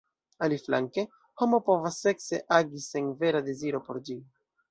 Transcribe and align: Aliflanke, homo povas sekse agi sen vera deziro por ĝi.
Aliflanke, 0.45 1.03
homo 1.41 1.59
povas 1.67 1.99
sekse 2.07 2.41
agi 2.59 2.81
sen 2.87 3.13
vera 3.21 3.45
deziro 3.51 3.85
por 3.91 4.01
ĝi. 4.09 4.19